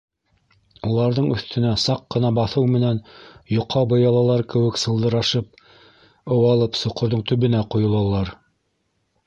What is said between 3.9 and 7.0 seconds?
быялалар кеүек сылдырашып ыуалып,